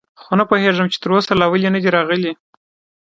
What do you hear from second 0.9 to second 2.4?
چې تراوسه لا ولې نه دي راغلي.